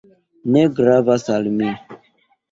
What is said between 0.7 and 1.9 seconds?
gravas al mi.